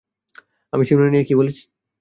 [0.73, 1.61] আমি সীমানা নিয়ে কি বলেছি?